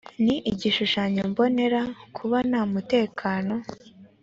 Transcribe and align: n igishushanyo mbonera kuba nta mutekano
n 0.23 0.25
igishushanyo 0.51 1.21
mbonera 1.31 1.81
kuba 2.15 2.37
nta 2.49 2.61
mutekano 2.71 3.55